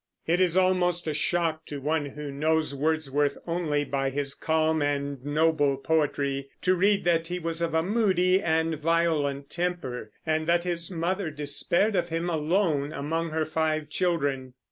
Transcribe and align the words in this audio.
It 0.25 0.39
is 0.41 0.57
almost 0.57 1.05
a 1.05 1.13
shock 1.13 1.67
to 1.67 1.79
one 1.79 2.07
who 2.07 2.31
knows 2.31 2.73
Wordsworth 2.73 3.37
only 3.45 3.85
by 3.85 4.09
his 4.09 4.33
calm 4.33 4.81
and 4.81 5.23
noble 5.23 5.77
poetry 5.77 6.49
to 6.63 6.73
read 6.73 7.03
that 7.03 7.27
he 7.27 7.37
was 7.37 7.61
of 7.61 7.75
a 7.75 7.83
moody 7.83 8.41
and 8.41 8.79
violent 8.79 9.51
temper, 9.51 10.09
and 10.25 10.47
that 10.47 10.63
his 10.63 10.89
mother 10.89 11.29
despaired 11.29 11.95
of 11.95 12.09
him 12.09 12.31
alone 12.31 12.91
among 12.91 13.29
her 13.29 13.45
five 13.45 13.91
children. 13.91 14.55